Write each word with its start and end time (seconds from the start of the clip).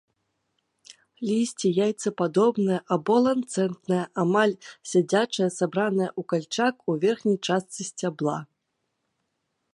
Лісце 1.27 1.67
яйцападобнае 1.87 2.79
або 2.95 3.15
ланцэтнае, 3.25 4.01
амаль 4.25 4.55
сядзячае, 4.93 5.49
сабранае 5.59 6.09
ў 6.19 6.33
кальчак 6.35 6.75
у 6.93 7.01
верхняй 7.07 7.37
частцы 7.51 7.81
сцябла. 7.93 8.39